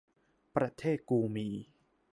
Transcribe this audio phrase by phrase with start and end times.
[0.55, 1.47] ประเทศกูมี